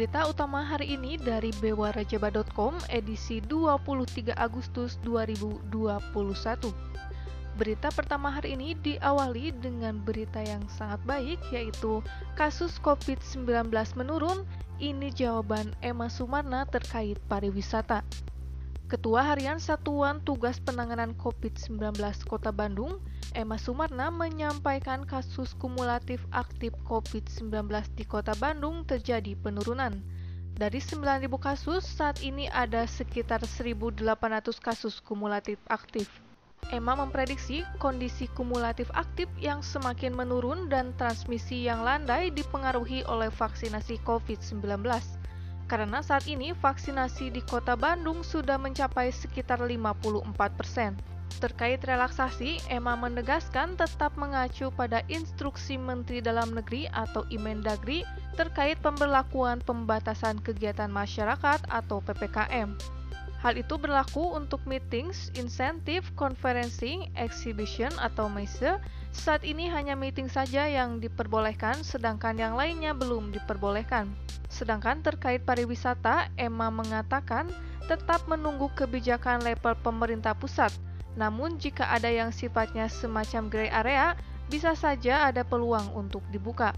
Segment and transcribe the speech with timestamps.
[0.00, 5.76] Berita utama hari ini dari bewarajaba.com edisi 23 Agustus 2021.
[7.60, 12.00] Berita pertama hari ini diawali dengan berita yang sangat baik yaitu
[12.32, 13.44] kasus COVID-19
[14.00, 14.48] menurun,
[14.80, 18.00] ini jawaban Emma Sumarna terkait pariwisata.
[18.90, 21.94] Ketua Harian Satuan Tugas Penanganan COVID-19
[22.26, 22.98] Kota Bandung,
[23.38, 30.02] Emma Sumarna menyampaikan kasus kumulatif aktif COVID-19 di Kota Bandung terjadi penurunan.
[30.58, 34.02] Dari 9.000 kasus, saat ini ada sekitar 1.800
[34.58, 36.10] kasus kumulatif aktif.
[36.74, 44.02] Emma memprediksi kondisi kumulatif aktif yang semakin menurun dan transmisi yang landai dipengaruhi oleh vaksinasi
[44.02, 44.82] COVID-19
[45.70, 50.26] karena saat ini vaksinasi di kota Bandung sudah mencapai sekitar 54
[50.58, 50.98] persen.
[51.38, 58.02] Terkait relaksasi, Emma menegaskan tetap mengacu pada instruksi Menteri Dalam Negeri atau Imendagri
[58.34, 62.74] terkait pemberlakuan pembatasan kegiatan masyarakat atau PPKM.
[63.40, 68.76] Hal itu berlaku untuk meetings, insentif, konferensi, exhibition atau messe.
[69.10, 74.06] Saat ini hanya meeting saja yang diperbolehkan, sedangkan yang lainnya belum diperbolehkan.
[74.46, 77.50] Sedangkan terkait pariwisata, Emma mengatakan
[77.90, 80.70] tetap menunggu kebijakan level pemerintah pusat.
[81.18, 84.14] Namun jika ada yang sifatnya semacam gray area,
[84.46, 86.70] bisa saja ada peluang untuk dibuka.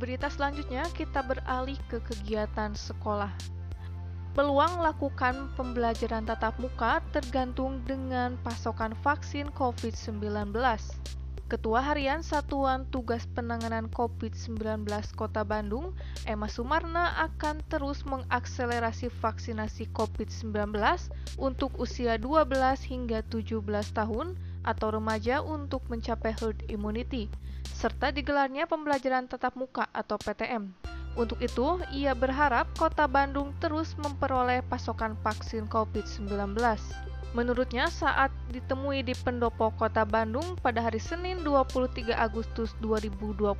[0.00, 3.32] Berita selanjutnya kita beralih ke kegiatan sekolah.
[4.32, 10.56] Peluang lakukan pembelajaran tatap muka tergantung dengan pasokan vaksin COVID-19.
[11.50, 14.86] Ketua Harian Satuan Tugas Penanganan COVID-19
[15.18, 15.90] Kota Bandung,
[16.22, 20.78] Emma Sumarna akan terus mengakselerasi vaksinasi COVID-19
[21.42, 22.54] untuk usia 12
[22.86, 27.26] hingga 17 tahun atau remaja untuk mencapai herd immunity,
[27.66, 30.70] serta digelarnya pembelajaran tatap muka atau PTM.
[31.18, 36.30] Untuk itu, ia berharap Kota Bandung terus memperoleh pasokan vaksin COVID-19.
[37.30, 43.54] Menurutnya, saat ditemui di pendopo kota Bandung pada hari Senin 23 Agustus 2021,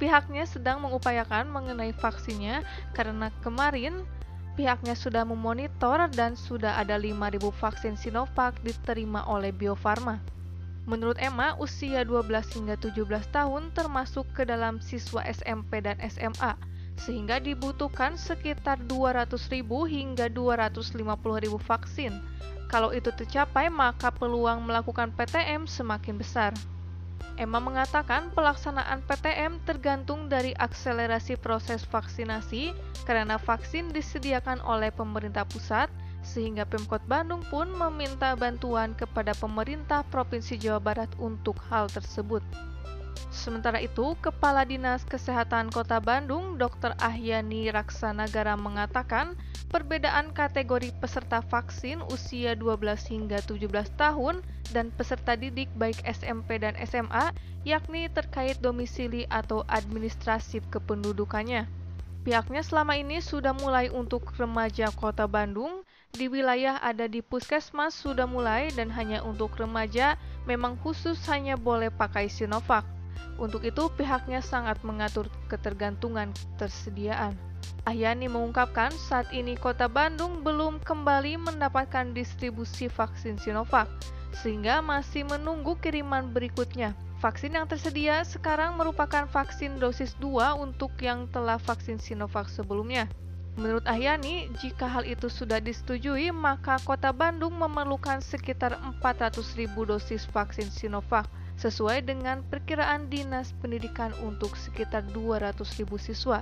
[0.00, 2.64] pihaknya sedang mengupayakan mengenai vaksinnya
[2.96, 4.00] karena kemarin
[4.56, 10.16] pihaknya sudah memonitor dan sudah ada 5.000 vaksin Sinovac diterima oleh Bio Farma.
[10.88, 16.56] Menurut Emma, usia 12 hingga 17 tahun termasuk ke dalam siswa SMP dan SMA,
[16.98, 20.96] sehingga dibutuhkan sekitar 200.000 hingga 250.000
[21.60, 22.12] vaksin
[22.70, 26.54] kalau itu tercapai, maka peluang melakukan PTM semakin besar.
[27.34, 32.70] Emma mengatakan pelaksanaan PTM tergantung dari akselerasi proses vaksinasi
[33.10, 35.90] karena vaksin disediakan oleh pemerintah pusat
[36.22, 42.44] sehingga Pemkot Bandung pun meminta bantuan kepada pemerintah Provinsi Jawa Barat untuk hal tersebut.
[43.30, 46.98] Sementara itu, Kepala Dinas Kesehatan Kota Bandung, Dr.
[46.98, 49.38] Ahyani Raksanagara mengatakan,
[49.70, 54.42] perbedaan kategori peserta vaksin usia 12 hingga 17 tahun
[54.74, 57.30] dan peserta didik baik SMP dan SMA,
[57.62, 61.70] yakni terkait domisili atau administrasi kependudukannya.
[62.26, 68.26] Pihaknya selama ini sudah mulai untuk remaja Kota Bandung, di wilayah ada di puskesmas sudah
[68.26, 70.18] mulai dan hanya untuk remaja
[70.50, 72.99] memang khusus hanya boleh pakai Sinovac.
[73.40, 77.32] Untuk itu, pihaknya sangat mengatur ketergantungan tersediaan.
[77.88, 83.88] Ahyani mengungkapkan saat ini kota Bandung belum kembali mendapatkan distribusi vaksin Sinovac,
[84.36, 86.92] sehingga masih menunggu kiriman berikutnya.
[87.24, 93.08] Vaksin yang tersedia sekarang merupakan vaksin dosis 2 untuk yang telah vaksin Sinovac sebelumnya.
[93.60, 100.68] Menurut Ahyani, jika hal itu sudah disetujui, maka kota Bandung memerlukan sekitar 400.000 dosis vaksin
[100.72, 101.28] Sinovac
[101.60, 106.40] sesuai dengan perkiraan Dinas Pendidikan untuk sekitar 200.000 siswa.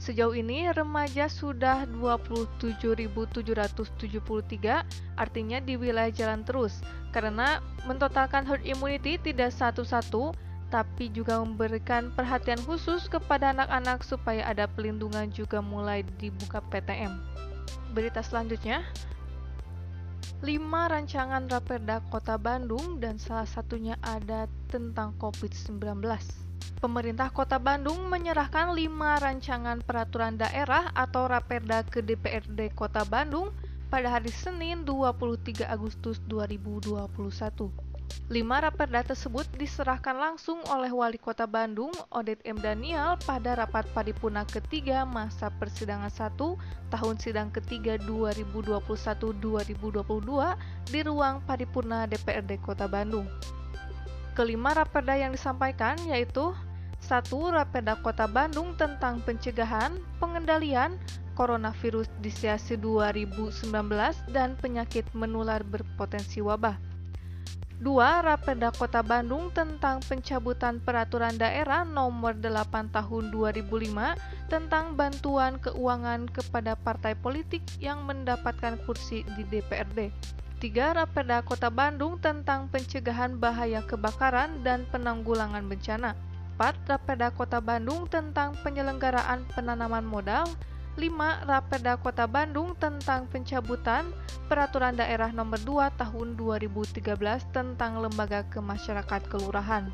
[0.00, 4.80] Sejauh ini remaja sudah 27.773,
[5.20, 6.80] artinya di wilayah jalan terus,
[7.12, 10.32] karena mentotalkan herd immunity tidak satu-satu,
[10.72, 17.12] tapi juga memberikan perhatian khusus kepada anak-anak supaya ada pelindungan juga mulai dibuka PTM.
[17.92, 18.80] Berita selanjutnya,
[20.40, 26.00] 5 rancangan Raperda Kota Bandung dan salah satunya ada tentang COVID-19.
[26.80, 28.88] Pemerintah Kota Bandung menyerahkan 5
[29.20, 33.52] rancangan peraturan daerah atau Raperda ke DPRD Kota Bandung
[33.92, 37.89] pada hari Senin 23 Agustus 2021.
[38.30, 42.62] Lima raperda tersebut diserahkan langsung oleh Wali Kota Bandung, Odet M.
[42.62, 46.38] Daniel, pada rapat paripurna ketiga masa persidangan 1
[46.94, 53.26] tahun sidang ketiga 2021-2022 di ruang paripurna DPRD Kota Bandung.
[54.38, 56.54] Kelima raperda yang disampaikan yaitu
[57.00, 60.94] Satu, Rapeda Kota Bandung tentang pencegahan, pengendalian,
[61.34, 63.72] coronavirus disease 2019
[64.30, 66.89] dan penyakit menular berpotensi wabah.
[67.80, 67.96] 2.
[67.96, 76.76] Rapeda Kota Bandung tentang pencabutan peraturan daerah nomor 8 tahun 2005 tentang bantuan keuangan kepada
[76.76, 80.12] partai politik yang mendapatkan kursi di DPRD.
[80.60, 80.92] 3.
[80.92, 86.12] Rapeda Kota Bandung tentang pencegahan bahaya kebakaran dan penanggulangan bencana.
[86.60, 86.84] 4.
[86.84, 90.44] Rapeda Kota Bandung tentang penyelenggaraan penanaman modal
[90.98, 91.46] 5.
[91.46, 94.10] Rapeda Kota Bandung tentang pencabutan
[94.50, 97.14] Peraturan Daerah Nomor 2 Tahun 2013
[97.54, 99.86] tentang Lembaga Kemasyarakatan Kelurahan.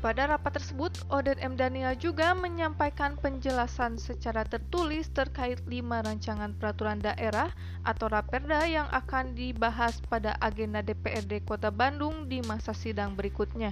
[0.00, 1.60] Pada rapat tersebut, Odet M.
[1.60, 7.52] Daniel juga menyampaikan penjelasan secara tertulis terkait lima rancangan peraturan daerah
[7.84, 13.68] atau raperda yang akan dibahas pada agenda DPRD Kota Bandung di masa sidang berikutnya.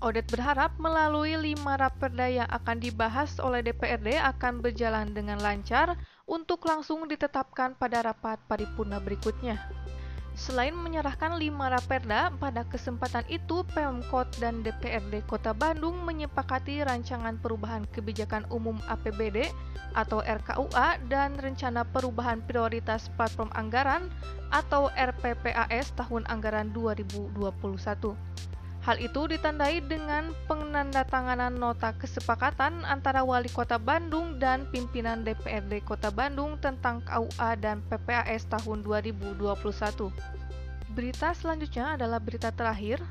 [0.00, 5.92] Odet berharap melalui lima raperda yang akan dibahas oleh DPRD akan berjalan dengan lancar
[6.24, 9.60] untuk langsung ditetapkan pada rapat paripurna berikutnya.
[10.32, 17.84] Selain menyerahkan lima raperda, pada kesempatan itu Pemkot dan DPRD Kota Bandung menyepakati rancangan perubahan
[17.92, 19.52] kebijakan umum APBD
[19.92, 24.08] atau RKUA dan rencana perubahan prioritas platform anggaran
[24.48, 28.16] atau RPPAS tahun anggaran 2021.
[28.80, 36.08] Hal itu ditandai dengan penandatanganan nota kesepakatan antara Wali Kota Bandung dan pimpinan DPRD Kota
[36.08, 39.36] Bandung tentang KUA dan PPAS tahun 2021.
[40.96, 43.04] Berita selanjutnya adalah berita terakhir.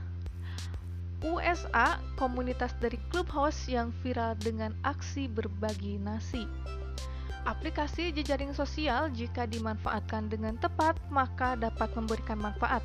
[1.21, 6.50] USA, komunitas dari Clubhouse yang viral dengan aksi berbagi nasi.
[7.45, 12.81] Aplikasi jejaring sosial jika dimanfaatkan dengan tepat maka dapat memberikan manfaat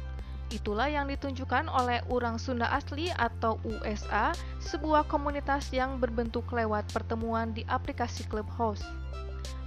[0.52, 7.56] Itulah yang ditunjukkan oleh Urang Sunda Asli atau USA, sebuah komunitas yang berbentuk lewat pertemuan
[7.56, 8.84] di aplikasi Clubhouse.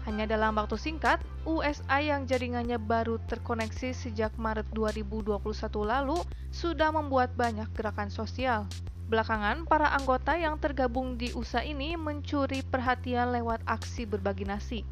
[0.08, 5.36] Hanya dalam waktu singkat, USA yang jaringannya baru terkoneksi sejak Maret 2021
[5.84, 6.16] lalu
[6.48, 8.64] sudah membuat banyak gerakan sosial.
[9.12, 14.88] Belakangan, para anggota yang tergabung di USA ini mencuri perhatian lewat aksi berbagi nasi.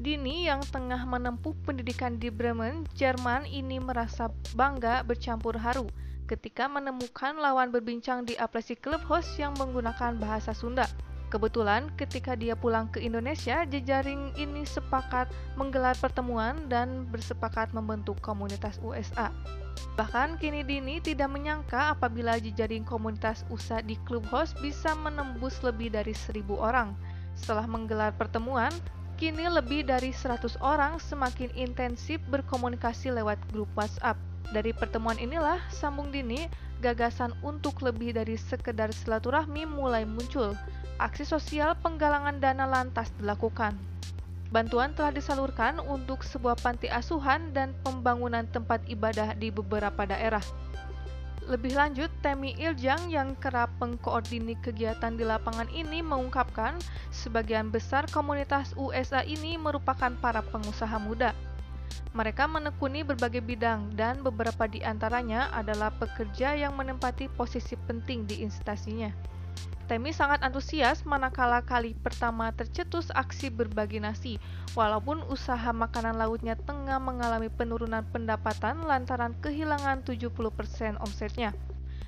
[0.00, 5.84] Dini yang tengah menempuh pendidikan di Bremen, Jerman ini merasa bangga bercampur haru
[6.24, 10.88] ketika menemukan lawan berbincang di aplikasi Clubhouse yang menggunakan bahasa Sunda.
[11.28, 18.76] Kebetulan ketika dia pulang ke Indonesia, jejaring ini sepakat menggelar pertemuan dan bersepakat membentuk komunitas
[18.84, 19.32] USA.
[19.96, 26.12] Bahkan kini Dini tidak menyangka apabila jejaring komunitas USA di Clubhouse bisa menembus lebih dari
[26.12, 26.92] seribu orang.
[27.32, 28.72] Setelah menggelar pertemuan,
[29.22, 34.18] Kini lebih dari 100 orang semakin intensif berkomunikasi lewat grup WhatsApp.
[34.50, 36.50] Dari pertemuan inilah, sambung dini,
[36.82, 40.58] gagasan untuk lebih dari sekedar silaturahmi mulai muncul.
[40.98, 43.78] Aksi sosial penggalangan dana lantas dilakukan.
[44.50, 50.42] Bantuan telah disalurkan untuk sebuah panti asuhan dan pembangunan tempat ibadah di beberapa daerah.
[51.50, 56.78] Lebih lanjut, Temi Iljang yang kerap mengkoordinir kegiatan di lapangan ini mengungkapkan
[57.10, 61.34] sebagian besar komunitas USA ini merupakan para pengusaha muda.
[62.14, 68.46] Mereka menekuni berbagai bidang dan beberapa di antaranya adalah pekerja yang menempati posisi penting di
[68.46, 69.10] instansinya.
[69.92, 74.40] Temi sangat antusias manakala kali pertama tercetus aksi berbagi nasi,
[74.72, 81.52] walaupun usaha makanan lautnya tengah mengalami penurunan pendapatan lantaran kehilangan 70% omsetnya.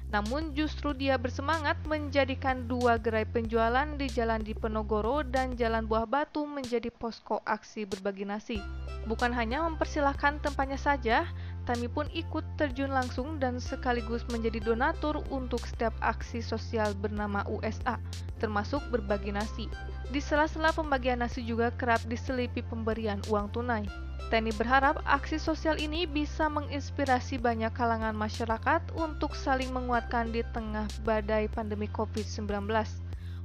[0.09, 6.49] Namun justru dia bersemangat menjadikan dua gerai penjualan di Jalan Diponegoro dan Jalan Buah Batu
[6.49, 8.65] menjadi posko aksi berbagi nasi.
[9.05, 11.29] Bukan hanya mempersilahkan tempatnya saja,
[11.65, 17.97] Tami pun ikut terjun langsung dan sekaligus menjadi donatur untuk setiap aksi sosial bernama USA,
[18.37, 19.73] termasuk berbagi nasi.
[20.13, 23.89] Di sela-sela pembagian nasi juga kerap diselipi pemberian uang tunai.
[24.29, 30.85] Tani berharap aksi sosial ini bisa menginspirasi banyak kalangan masyarakat untuk saling menguatkan di tengah
[31.05, 32.69] badai pandemi COVID-19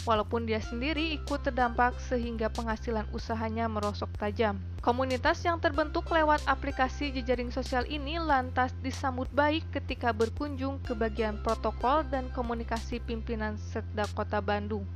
[0.08, 4.60] walaupun dia sendiri ikut terdampak sehingga penghasilan usahanya merosok tajam.
[4.80, 11.40] Komunitas yang terbentuk lewat aplikasi jejaring sosial ini lantas disambut baik ketika berkunjung ke bagian
[11.44, 14.88] protokol dan komunikasi pimpinan Setda Kota Bandung.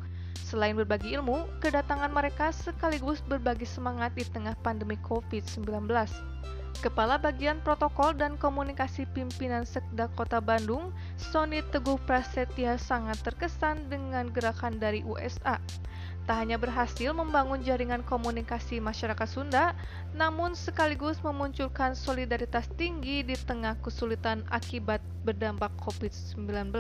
[0.44, 5.66] Selain berbagi ilmu, kedatangan mereka sekaligus berbagi semangat di tengah pandemi COVID-19.
[6.80, 10.90] Kepala Bagian Protokol dan Komunikasi Pimpinan Sekda Kota Bandung,
[11.20, 15.62] Sony Teguh Prasetya sangat terkesan dengan gerakan dari USA.
[16.24, 19.76] Tak hanya berhasil membangun jaringan komunikasi masyarakat Sunda,
[20.16, 26.72] namun sekaligus memunculkan solidaritas tinggi di tengah kesulitan akibat berdampak COVID-19.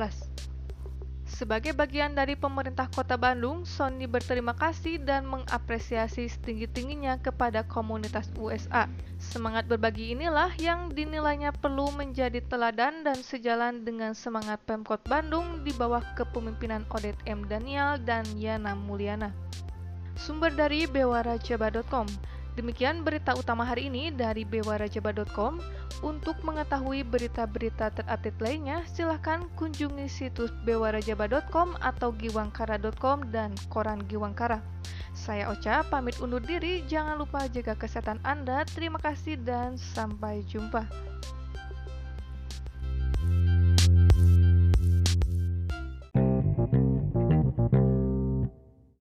[1.33, 8.85] Sebagai bagian dari pemerintah Kota Bandung, Sony berterima kasih dan mengapresiasi setinggi-tingginya kepada komunitas USA.
[9.17, 15.73] Semangat berbagi inilah yang dinilainya perlu menjadi teladan dan sejalan dengan semangat Pemkot Bandung di
[15.73, 17.49] bawah kepemimpinan Odet M.
[17.49, 19.33] Daniel dan Yana Mulyana.
[20.13, 22.05] Sumber dari bewarajaba.com
[22.53, 25.57] Demikian berita utama hari ini dari bewarajaba.com.
[26.05, 34.61] Untuk mengetahui berita-berita terupdate lainnya, silahkan kunjungi situs bewarajaba.com atau giwangkara.com dan koran Giwangkara.
[35.17, 36.85] Saya Ocha, pamit undur diri.
[36.85, 38.65] Jangan lupa jaga kesehatan Anda.
[38.69, 40.85] Terima kasih dan sampai jumpa.